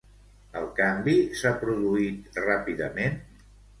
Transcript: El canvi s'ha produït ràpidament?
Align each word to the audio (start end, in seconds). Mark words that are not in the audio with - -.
El 0.61 0.63
canvi 0.79 1.13
s'ha 1.41 1.51
produït 1.65 2.43
ràpidament? 2.47 3.21